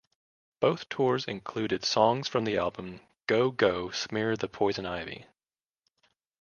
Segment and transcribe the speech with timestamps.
[0.61, 5.27] Both tours included songs from the album, "Go, Go Smear the Poison Ivy".